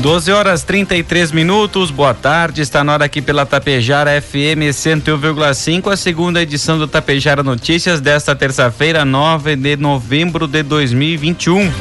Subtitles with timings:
[0.00, 2.62] 12 horas 33 minutos, boa tarde.
[2.62, 8.34] Está na hora aqui pela Tapejara FM 101,5, a segunda edição do Tapejara Notícias desta
[8.36, 11.72] terça-feira, 9 de novembro de 2021.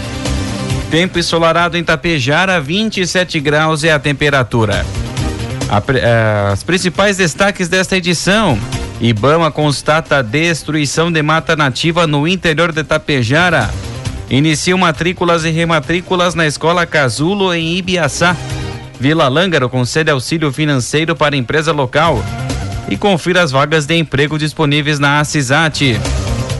[0.90, 4.84] Tempo ensolarado em Tapejara, 27 graus é a temperatura.
[5.70, 8.58] A, eh, as principais destaques desta edição.
[9.00, 13.70] Ibama constata destruição de mata nativa no interior de Tapejara.
[14.30, 18.36] Iniciam matrículas e rematrículas na Escola Casulo em Ibiaçá.
[19.00, 22.22] Vila Lângaro concede auxílio financeiro para empresa local.
[22.90, 26.00] E confira as vagas de emprego disponíveis na Acisat.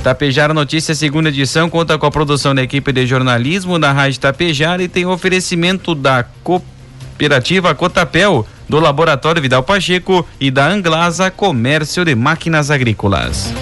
[0.04, 4.82] Tapejara Notícias, segunda edição, conta com a produção da equipe de jornalismo da Rádio Tapejara
[4.82, 12.16] e tem oferecimento da cooperativa Cotapel, do Laboratório Vidal Pacheco e da Anglasa Comércio de
[12.16, 13.54] Máquinas Agrícolas.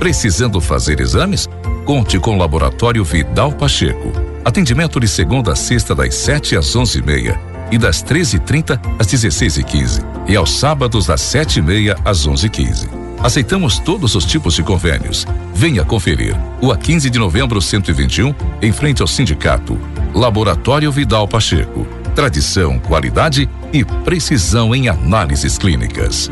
[0.00, 1.48] Precisando fazer exames?
[1.88, 4.12] Conte com o Laboratório Vidal Pacheco.
[4.44, 7.38] Atendimento de segunda a sexta das 7 às 11h30
[7.72, 12.90] e das 13h30 às 16h15 e, e aos sábados das 7h30 às 11h15.
[13.22, 15.26] Aceitamos todos os tipos de convênios.
[15.54, 16.36] Venha conferir.
[16.60, 19.78] O a 15 de novembro 121, em frente ao sindicato.
[20.14, 21.86] Laboratório Vidal Pacheco.
[22.14, 26.30] Tradição, qualidade e precisão em análises clínicas.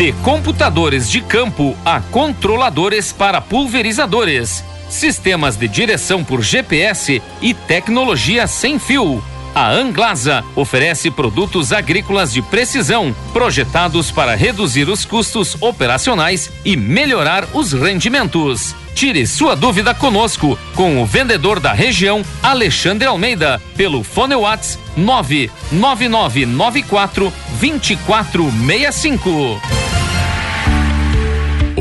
[0.00, 8.46] De computadores de campo a controladores para pulverizadores, sistemas de direção por GPS e tecnologia
[8.46, 9.22] sem fio.
[9.54, 17.46] A Anglasa oferece produtos agrícolas de precisão, projetados para reduzir os custos operacionais e melhorar
[17.52, 18.74] os rendimentos.
[18.94, 27.30] Tire sua dúvida conosco com o vendedor da região, Alexandre Almeida, pelo Fone Whats 99994
[27.60, 29.89] 2465.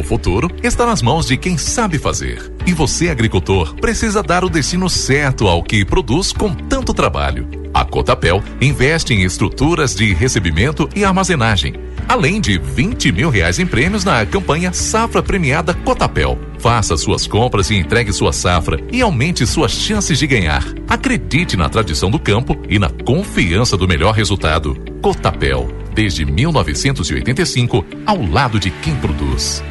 [0.09, 2.51] Futuro está nas mãos de quem sabe fazer.
[2.65, 7.47] E você, agricultor, precisa dar o destino certo ao que produz com tanto trabalho.
[7.71, 11.75] A Cotapel investe em estruturas de recebimento e armazenagem,
[12.07, 16.39] além de 20 mil reais em prêmios na campanha Safra Premiada Cotapel.
[16.57, 20.65] Faça suas compras e entregue sua safra e aumente suas chances de ganhar.
[20.87, 24.75] Acredite na tradição do campo e na confiança do melhor resultado.
[25.03, 29.61] Cotapel, desde 1985, ao lado de quem produz.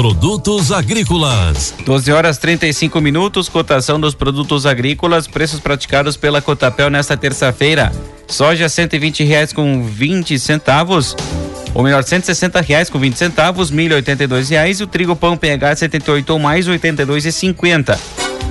[0.00, 1.74] Produtos agrícolas.
[1.84, 7.92] 12 horas 35 minutos, cotação dos produtos agrícolas, preços praticados pela Cotapel nesta terça-feira.
[8.26, 11.14] Soja 120 reais com 20 centavos,
[11.74, 15.76] ou melhor, 160 reais com 20 centavos, milho 82 reais e o trigo pão PH
[15.76, 18.00] 78 ou mais 82 e 50.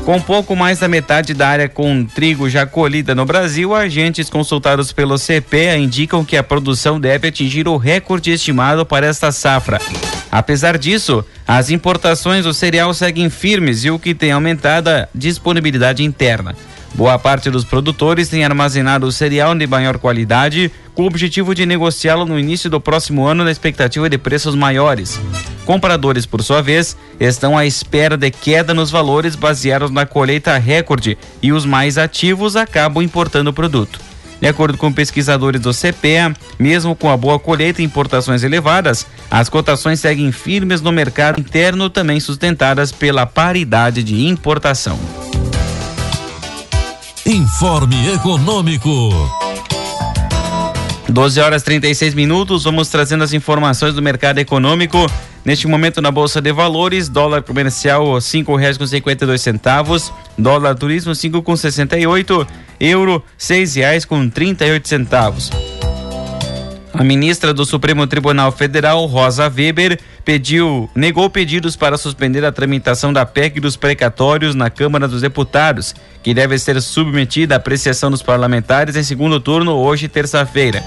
[0.05, 4.91] Com pouco mais da metade da área com trigo já colhida no Brasil, agentes consultados
[4.91, 9.79] pelo CPEA indicam que a produção deve atingir o recorde estimado para esta safra.
[10.31, 16.03] Apesar disso, as importações do cereal seguem firmes e o que tem aumentado a disponibilidade
[16.03, 16.55] interna.
[16.93, 21.65] Boa parte dos produtores tem armazenado o cereal de maior qualidade, com o objetivo de
[21.65, 25.19] negociá-lo no início do próximo ano na expectativa de preços maiores.
[25.65, 31.17] Compradores, por sua vez, estão à espera de queda nos valores baseados na colheita recorde
[31.41, 34.08] e os mais ativos acabam importando o produto.
[34.41, 39.49] De acordo com pesquisadores do CPEA, mesmo com a boa colheita e importações elevadas, as
[39.49, 44.99] cotações seguem firmes no mercado interno, também sustentadas pela paridade de importação.
[47.25, 49.48] Informe Econômico.
[51.09, 55.09] 12 horas 36 minutos, vamos trazendo as informações do mercado econômico.
[55.43, 61.15] Neste momento na Bolsa de Valores, dólar comercial cinco reais com cinquenta centavos, dólar turismo
[61.15, 61.97] cinco com sessenta
[62.79, 65.49] euro seis reais com trinta centavos.
[66.93, 73.13] A ministra do Supremo Tribunal Federal, Rosa Weber, pediu, negou pedidos para suspender a tramitação
[73.13, 78.21] da PEC dos precatórios na Câmara dos Deputados, que deve ser submetida à apreciação dos
[78.21, 80.83] parlamentares em segundo turno hoje, terça-feira.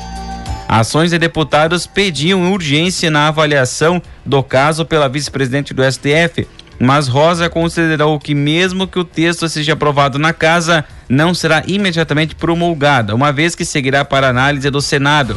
[0.72, 6.48] Ações de deputados pediam urgência na avaliação do caso pela vice-presidente do STF,
[6.80, 12.34] mas Rosa considerou que mesmo que o texto seja aprovado na casa, não será imediatamente
[12.34, 15.36] promulgada, uma vez que seguirá para análise do Senado.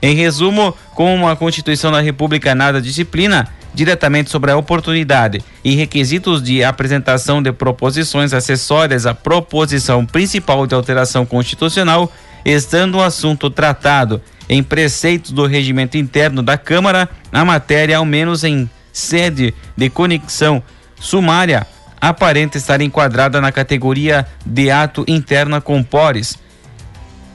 [0.00, 6.40] Em resumo, como a Constituição da República nada disciplina, diretamente sobre a oportunidade e requisitos
[6.40, 12.12] de apresentação de proposições acessórias à proposição principal de alteração constitucional,
[12.44, 18.44] estando o assunto tratado em preceitos do regimento interno da Câmara, a matéria, ao menos
[18.44, 20.62] em sede de conexão
[20.98, 21.66] sumária,
[22.00, 26.38] aparenta estar enquadrada na categoria de ato interna com pores.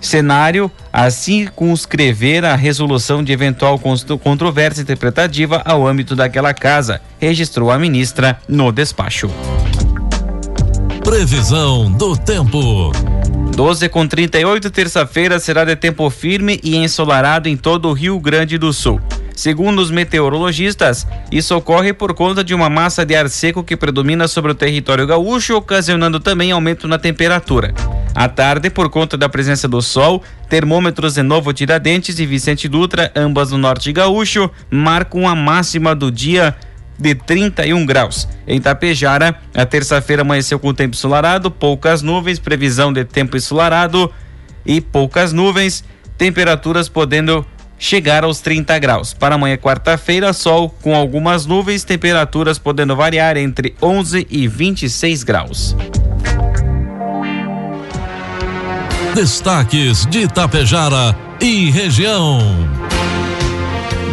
[0.02, 3.80] Cenário a circunscrever a resolução de eventual
[4.22, 9.30] controvérsia interpretativa ao âmbito daquela casa, registrou a ministra no despacho.
[11.04, 12.92] Previsão do tempo.
[13.54, 18.58] 12 com 38, terça-feira será de tempo firme e ensolarado em todo o Rio Grande
[18.58, 19.02] do Sul.
[19.36, 24.28] Segundo os meteorologistas, isso ocorre por conta de uma massa de ar seco que predomina
[24.30, 27.74] sobre o território gaúcho, ocasionando também aumento na temperatura.
[28.16, 33.12] À tarde, por conta da presença do sol, termômetros de Novo Tiradentes e Vicente Dutra,
[33.14, 36.56] ambas no norte gaúcho, marcam a máxima do dia
[36.98, 38.28] de 31 graus.
[38.48, 44.12] Em Tapejara, a terça-feira amanheceu com tempo ensolarado, poucas nuvens, previsão de tempo ensolarado
[44.66, 45.84] e poucas nuvens,
[46.18, 47.46] temperaturas podendo
[47.78, 49.14] chegar aos 30 graus.
[49.14, 55.76] Para amanhã, quarta-feira, sol com algumas nuvens, temperaturas podendo variar entre 11 e 26 graus.
[59.14, 62.40] Destaques de Itapejara e região.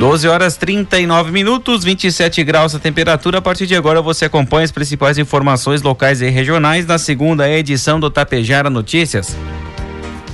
[0.00, 3.36] 12 horas 39 minutos, 27 graus a temperatura.
[3.36, 8.00] A partir de agora você acompanha as principais informações locais e regionais na segunda edição
[8.00, 9.36] do Tapejara Notícias.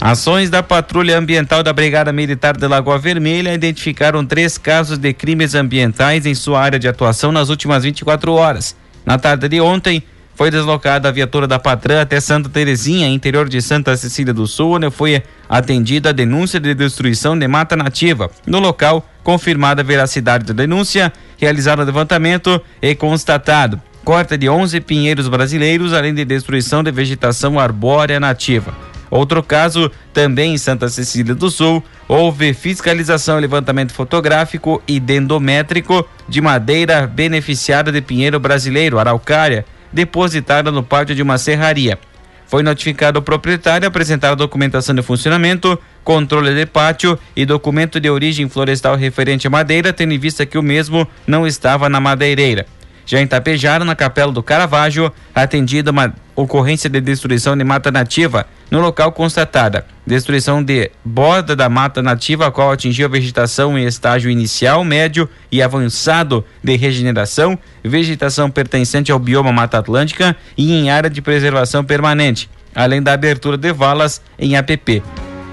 [0.01, 5.53] Ações da Patrulha Ambiental da Brigada Militar de Lagoa Vermelha identificaram três casos de crimes
[5.53, 8.77] ambientais em sua área de atuação nas últimas 24 horas.
[9.05, 10.01] Na tarde de ontem,
[10.37, 14.77] foi deslocada a viatura da Patran até Santa Terezinha, interior de Santa Cecília do Sul,
[14.77, 18.31] onde foi atendida a denúncia de destruição de mata nativa.
[18.47, 24.81] No local, confirmada a veracidade da denúncia, realizado o levantamento e constatado corte de 11
[24.83, 28.73] pinheiros brasileiros, além de destruição de vegetação arbórea nativa.
[29.11, 36.09] Outro caso, também em Santa Cecília do Sul, houve fiscalização e levantamento fotográfico e dendométrico
[36.29, 41.99] de madeira beneficiada de pinheiro brasileiro, araucária, depositada no pátio de uma serraria.
[42.47, 48.09] Foi notificado o proprietário apresentar a documentação de funcionamento, controle de pátio e documento de
[48.09, 52.67] origem florestal referente à madeira, tendo em vista que o mesmo não estava na madeireira.
[53.05, 58.47] Já em Tapejara, na Capela do Caravaggio, atendida uma ocorrência de destruição de mata nativa.
[58.71, 63.87] No local constatada, destruição de borda da mata nativa, a qual atingiu a vegetação em
[63.87, 70.91] estágio inicial, médio e avançado de regeneração, vegetação pertencente ao bioma Mata Atlântica e em
[70.91, 75.03] área de preservação permanente, além da abertura de valas em APP.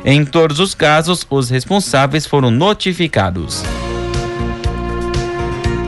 [0.04, 3.64] Em todos os casos, os responsáveis foram notificados.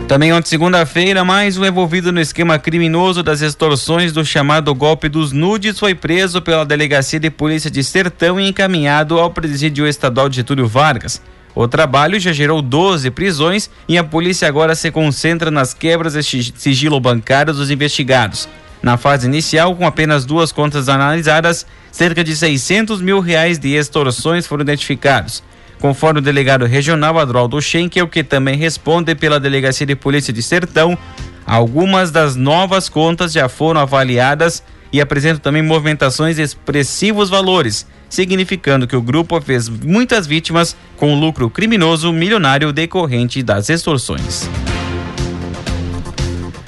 [0.07, 5.31] Também ontem, segunda-feira, mais um envolvido no esquema criminoso das extorsões do chamado golpe dos
[5.31, 10.35] nudes foi preso pela Delegacia de Polícia de Sertão e encaminhado ao Presídio Estadual de
[10.35, 11.19] Getúlio Vargas.
[11.55, 16.53] O trabalho já gerou 12 prisões e a polícia agora se concentra nas quebras de
[16.55, 18.47] sigilo bancário dos investigados.
[18.83, 24.45] Na fase inicial, com apenas duas contas analisadas, cerca de 600 mil reais de extorsões
[24.45, 25.41] foram identificados.
[25.85, 30.97] Conforme o delegado regional Adroaldo Schenkel, que também responde pela Delegacia de Polícia de Sertão,
[31.45, 38.87] algumas das novas contas já foram avaliadas e apresentam também movimentações de expressivos valores, significando
[38.87, 44.49] que o grupo fez muitas vítimas com lucro criminoso milionário decorrente das extorsões.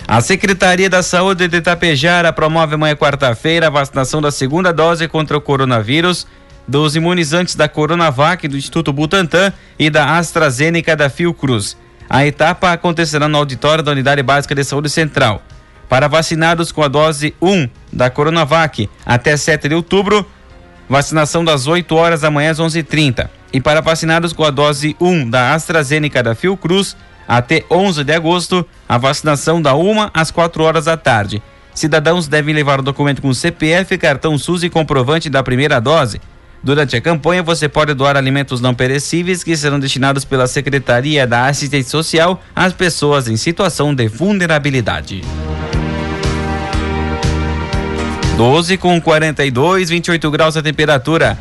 [0.07, 5.35] A Secretaria da Saúde de Itapejara promove amanhã quarta-feira a vacinação da segunda dose contra
[5.35, 6.27] o coronavírus
[6.67, 11.77] dos imunizantes da Coronavac do Instituto Butantan e da AstraZeneca da Fiocruz.
[12.09, 15.41] A etapa acontecerá no auditório da Unidade Básica de Saúde Central.
[15.87, 20.25] Para vacinados com a dose 1 da Coronavac até 7 de outubro,
[20.89, 23.29] vacinação das 8 horas da manhã às 11h30.
[23.53, 26.97] E para vacinados com a dose 1 da AstraZeneca da Fiocruz,
[27.27, 31.41] até 11 de agosto, a vacinação da 1 às 4 horas da tarde.
[31.73, 36.19] Cidadãos devem levar o documento com CPF, cartão SUS e comprovante da primeira dose.
[36.63, 41.47] Durante a campanha, você pode doar alimentos não perecíveis que serão destinados pela Secretaria da
[41.47, 45.21] Assistência Social às pessoas em situação de vulnerabilidade.
[48.35, 51.37] 12 com 42, 28 graus a temperatura.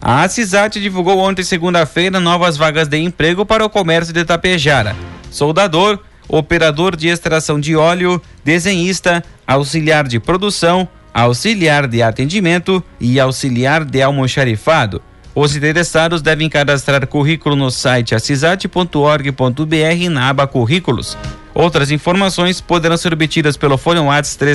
[0.00, 4.94] A CISAT divulgou ontem, segunda-feira, novas vagas de emprego para o comércio de Tapejara.
[5.30, 5.98] Soldador,
[6.28, 10.88] operador de extração de óleo, desenhista, auxiliar de produção,
[11.22, 15.02] auxiliar de atendimento e auxiliar de almoxarifado.
[15.34, 21.16] Os interessados devem cadastrar currículo no site assisat.org.br na aba Currículos.
[21.54, 24.46] Outras informações poderão ser obtidas pelo fone WhatsApp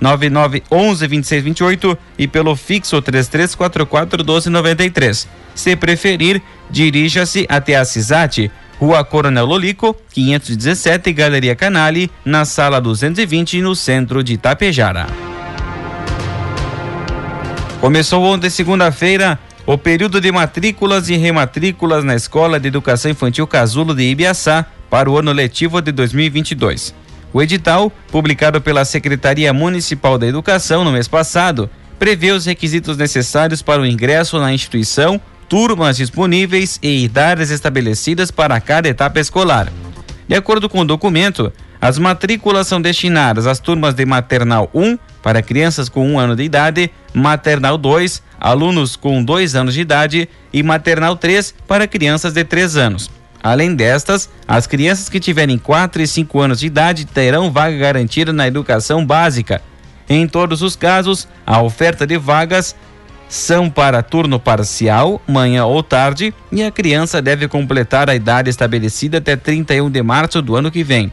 [0.00, 5.28] 3999112628 e pelo fixo 3344 1293.
[5.54, 13.60] Se preferir, dirija-se até a CISAT, Rua Coronel Lolico, 517, Galeria Canale, na sala 220,
[13.60, 15.27] no centro de Itapejara.
[17.80, 23.94] Começou ontem, segunda-feira, o período de matrículas e rematrículas na Escola de Educação Infantil Casulo
[23.94, 26.92] de Ibiaçá para o ano letivo de 2022.
[27.32, 31.70] O edital, publicado pela Secretaria Municipal da Educação no mês passado,
[32.00, 38.60] prevê os requisitos necessários para o ingresso na instituição, turmas disponíveis e idades estabelecidas para
[38.60, 39.72] cada etapa escolar.
[40.26, 45.42] De acordo com o documento, as matrículas são destinadas às turmas de maternal 1 para
[45.42, 50.62] crianças com um ano de idade, maternal 2 alunos com dois anos de idade e
[50.62, 53.10] maternal 3 para crianças de 3 anos.
[53.42, 58.32] Além destas, as crianças que tiverem 4 e 5 anos de idade terão vaga garantida
[58.32, 59.62] na educação básica.
[60.08, 62.74] Em todos os casos, a oferta de vagas
[63.28, 69.18] são para turno parcial, manhã ou tarde, e a criança deve completar a idade estabelecida
[69.18, 71.12] até 31 de março do ano que vem.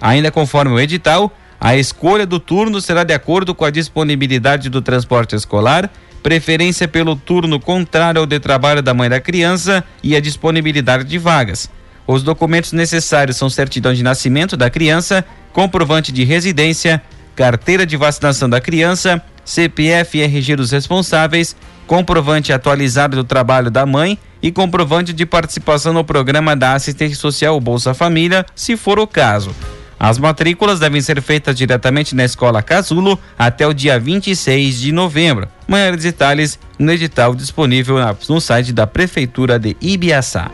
[0.00, 4.80] Ainda conforme o edital, a escolha do turno será de acordo com a disponibilidade do
[4.80, 5.90] transporte escolar
[6.22, 11.18] preferência pelo turno contrário ao de trabalho da mãe da criança e a disponibilidade de
[11.18, 11.70] vagas.
[12.06, 17.02] Os documentos necessários são certidão de nascimento da criança, comprovante de residência,
[17.36, 21.54] carteira de vacinação da criança, CPF e RG dos responsáveis,
[21.86, 27.58] comprovante atualizado do trabalho da mãe e comprovante de participação no programa da assistência social
[27.60, 29.54] Bolsa Família, se for o caso.
[30.00, 35.48] As matrículas devem ser feitas diretamente na Escola Casulo até o dia 26 de novembro.
[35.66, 37.96] Maiores detalhes no edital disponível
[38.28, 40.50] no site da Prefeitura de Ibiaçá.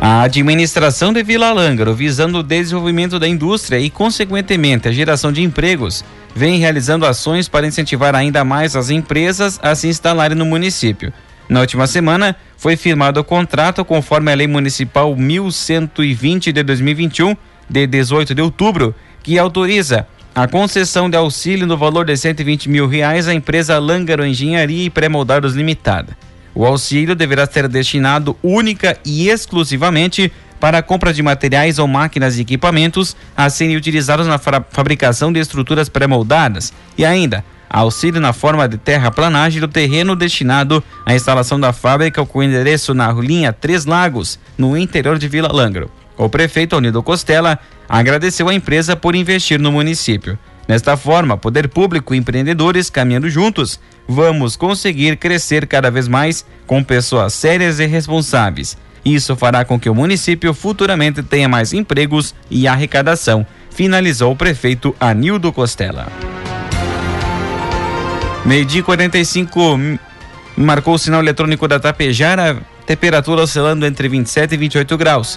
[0.00, 5.42] A administração de Vila Lângaro, visando o desenvolvimento da indústria e, consequentemente, a geração de
[5.42, 6.04] empregos,
[6.34, 11.12] vem realizando ações para incentivar ainda mais as empresas a se instalarem no município.
[11.48, 17.36] Na última semana, foi firmado o contrato conforme a Lei Municipal 1120 de 2021,
[17.68, 22.86] de 18 de outubro, que autoriza a concessão de auxílio no valor de 120 mil
[22.88, 26.16] reais à empresa Lângaro Engenharia e Pré-Moldados Limitada.
[26.54, 32.38] O auxílio deverá ser destinado única e exclusivamente para a compra de materiais ou máquinas
[32.38, 38.68] e equipamentos a serem utilizados na fabricação de estruturas pré-moldadas e ainda auxílio na forma
[38.68, 44.38] de terraplanagem do terreno destinado à instalação da fábrica com endereço na linha Três Lagos,
[44.56, 45.90] no interior de Vila Langro.
[46.16, 47.58] O prefeito Unido Costela
[47.88, 50.38] agradeceu à empresa por investir no município.
[50.66, 56.82] Nesta forma, poder público e empreendedores caminhando juntos, vamos conseguir crescer cada vez mais com
[56.82, 58.76] pessoas sérias e responsáveis.
[59.04, 64.96] Isso fará com que o município futuramente tenha mais empregos e arrecadação, finalizou o prefeito
[64.98, 66.08] Anildo Costela.
[68.46, 69.98] Meio-dia 45
[70.56, 75.36] marcou o sinal eletrônico da Tapejara, temperatura oscilando entre 27 e 28 graus.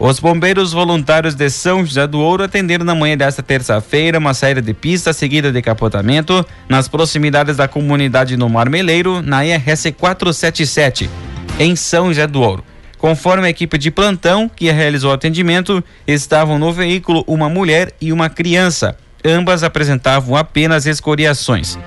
[0.00, 4.60] Os bombeiros voluntários de São José do Ouro atenderam na manhã desta terça-feira uma saída
[4.60, 11.08] de pista seguida de capotamento nas proximidades da comunidade no Marmeleiro, na IRS 477,
[11.56, 12.64] em São José do Ouro.
[12.98, 18.12] Conforme a equipe de plantão que realizou o atendimento, estavam no veículo uma mulher e
[18.12, 18.96] uma criança.
[19.24, 21.78] Ambas apresentavam apenas escoriações.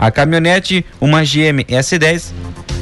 [0.00, 2.32] A caminhonete, uma GM S10,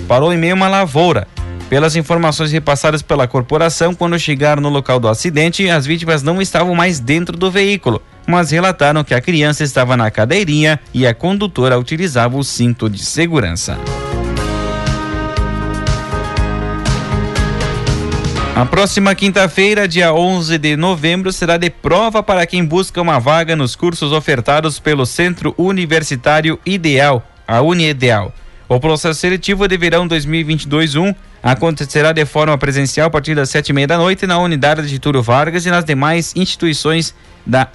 [0.07, 1.27] parou em meio a uma lavoura.
[1.69, 6.77] Pelas informações repassadas pela corporação, quando chegaram no local do acidente, as vítimas não estavam
[6.77, 11.77] mais dentro do veículo, mas relataram que a criança estava na cadeirinha e a condutora
[11.77, 13.77] utilizava o cinto de segurança.
[18.59, 23.55] A próxima quinta-feira, dia 11 de novembro, será de prova para quem busca uma vaga
[23.55, 28.35] nos cursos ofertados pelo Centro Universitário Ideal, a Unideal.
[28.69, 33.73] O processo seletivo de verão 2022-1 acontecerá de forma presencial a partir das sete e
[33.73, 37.15] meia da noite na unidade de Túlio Vargas e nas demais instituições
[37.47, 37.69] da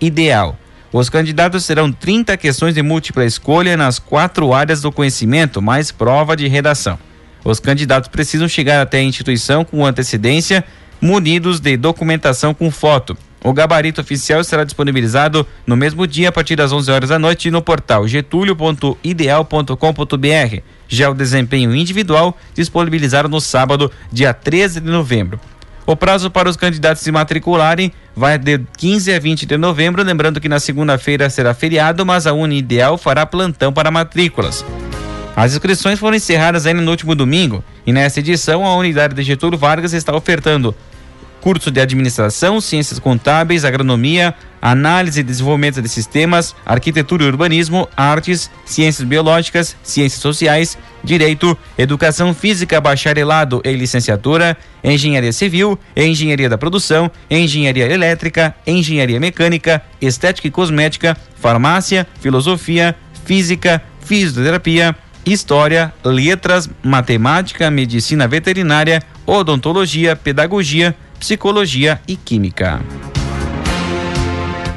[0.00, 0.58] Ideal.
[0.92, 6.36] Os candidatos serão 30 questões de múltipla escolha nas quatro áreas do conhecimento, mais prova
[6.36, 6.98] de redação.
[7.46, 10.64] Os candidatos precisam chegar até a instituição com antecedência,
[11.00, 13.16] munidos de documentação com foto.
[13.44, 17.48] O gabarito oficial será disponibilizado no mesmo dia a partir das 11 horas da noite
[17.48, 20.60] no portal getulio.ideal.com.br.
[20.88, 25.38] Já o desempenho individual disponibilizado no sábado, dia 13 de novembro.
[25.86, 30.40] O prazo para os candidatos se matricularem vai de 15 a 20 de novembro, lembrando
[30.40, 34.64] que na segunda-feira será feriado, mas a Unideal fará plantão para matrículas.
[35.36, 39.58] As inscrições foram encerradas ainda no último domingo e nesta edição a unidade de Getúlio
[39.58, 40.74] Vargas está ofertando
[41.42, 48.50] curso de administração, ciências contábeis, agronomia, análise e desenvolvimento de sistemas, arquitetura e urbanismo, artes,
[48.64, 57.10] ciências biológicas, ciências sociais, direito, educação física, bacharelado e licenciatura, engenharia civil, engenharia da produção,
[57.30, 64.96] engenharia elétrica, engenharia mecânica, estética e cosmética, farmácia, filosofia, física, fisioterapia,
[65.26, 72.80] história, letras, matemática, medicina veterinária, odontologia, pedagogia, psicologia e química.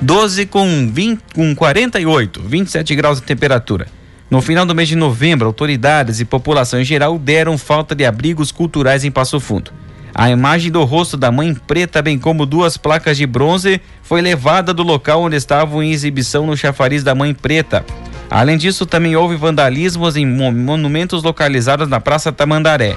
[0.01, 3.87] 12 com, 20, com 48, 27 graus de temperatura.
[4.29, 8.51] No final do mês de novembro, autoridades e população em geral deram falta de abrigos
[8.51, 9.71] culturais em Passo Fundo.
[10.13, 14.73] A imagem do rosto da mãe preta, bem como duas placas de bronze, foi levada
[14.73, 17.85] do local onde estavam em exibição no chafariz da mãe preta.
[18.29, 22.95] Além disso, também houve vandalismos em monumentos localizados na Praça Tamandaré.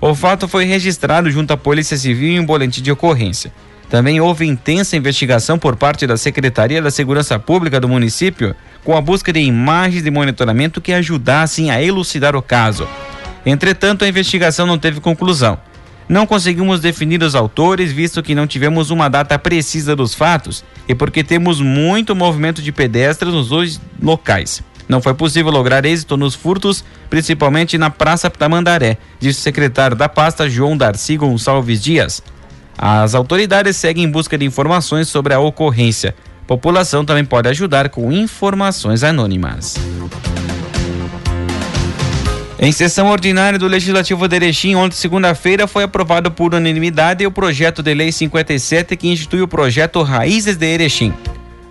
[0.00, 3.52] O fato foi registrado junto à Polícia Civil em um boletim de ocorrência.
[3.88, 9.00] Também houve intensa investigação por parte da Secretaria da Segurança Pública do município, com a
[9.00, 12.88] busca de imagens de monitoramento que ajudassem a elucidar o caso.
[13.46, 15.58] Entretanto, a investigação não teve conclusão.
[16.08, 20.94] Não conseguimos definir os autores, visto que não tivemos uma data precisa dos fatos e
[20.94, 24.62] porque temos muito movimento de pedestres nos dois locais.
[24.88, 30.08] Não foi possível lograr êxito nos furtos, principalmente na Praça Tamandaré, disse o secretário da
[30.08, 32.22] pasta João Darcy Gonçalves Dias.
[32.76, 36.14] As autoridades seguem em busca de informações sobre a ocorrência.
[36.46, 39.76] População também pode ajudar com informações anônimas.
[42.64, 47.82] Em sessão ordinária do Legislativo de Erechim, ontem, segunda-feira, foi aprovado por unanimidade o projeto
[47.82, 51.12] de lei 57 que institui o projeto Raízes de Erechim.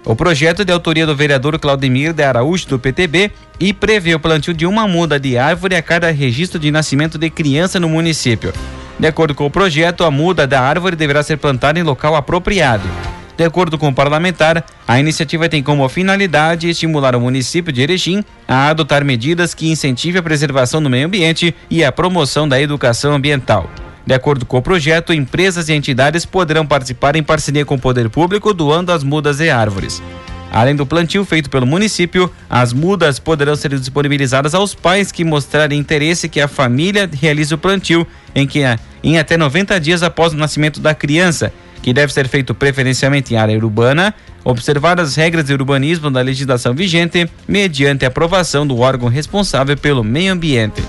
[0.06, 4.54] O projeto de autoria do vereador Claudemir de Araújo, do PTB, e prevê o plantio
[4.54, 8.54] de uma muda de árvore a cada registro de nascimento de criança no município.
[9.00, 12.88] De acordo com o projeto, a muda da árvore deverá ser plantada em local apropriado.
[13.36, 18.24] De acordo com o parlamentar, a iniciativa tem como finalidade estimular o município de Erechim
[18.48, 23.14] a adotar medidas que incentivem a preservação do meio ambiente e a promoção da educação
[23.14, 23.70] ambiental.
[24.06, 28.10] De acordo com o projeto, empresas e entidades poderão participar em parceria com o poder
[28.10, 30.04] público doando as mudas e árvores.
[30.52, 35.80] Além do plantio feito pelo município, as mudas poderão ser disponibilizadas aos pais que mostrarem
[35.80, 38.60] interesse que a família realize o plantio em que
[39.04, 41.52] em até 90 dias após o nascimento da criança,
[41.84, 46.74] que deve ser feito preferencialmente em área urbana, observar as regras de urbanismo da legislação
[46.74, 50.82] vigente, mediante aprovação do órgão responsável pelo meio ambiente.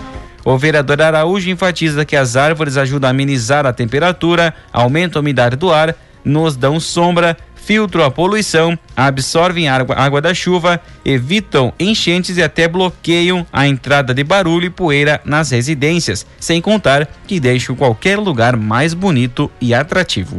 [0.45, 5.57] O vereador Araújo enfatiza que as árvores ajudam a amenizar a temperatura, aumentam a umidade
[5.57, 12.37] do ar, nos dão sombra, filtram a poluição, absorvem água, água da chuva, evitam enchentes
[12.37, 17.75] e até bloqueiam a entrada de barulho e poeira nas residências, sem contar que deixam
[17.75, 20.37] qualquer lugar mais bonito e atrativo.